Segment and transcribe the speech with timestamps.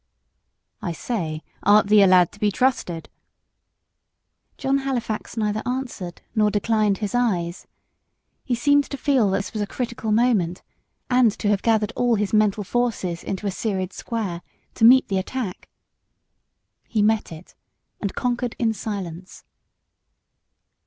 [0.81, 3.07] "I say, art thee a lad to be trusted?"
[4.57, 7.67] John Halifax neither answered nor declined his eyes.
[8.43, 10.63] He seemed to feel that this was a critical moment,
[11.11, 14.41] and to have gathered all his mental forces into a serried square,
[14.73, 15.69] to meet the attack.
[16.87, 17.53] He met it,
[17.99, 19.43] and conquered in silence.